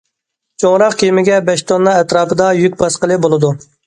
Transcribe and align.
چوڭراق 0.61 0.95
كېمىگە 1.01 1.37
بەش 1.49 1.63
توننا 1.71 1.93
ئەتراپىدا 1.97 2.47
يۈك 2.61 2.79
باسقىلى 2.81 3.19
بولىدۇ. 3.27 3.53